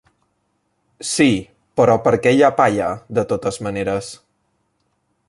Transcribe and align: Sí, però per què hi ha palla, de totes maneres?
Sí, 1.09 1.27
però 1.81 1.97
per 2.07 2.15
què 2.25 2.35
hi 2.37 2.43
ha 2.47 2.51
palla, 2.63 2.89
de 3.19 3.27
totes 3.35 3.63
maneres? 3.69 4.13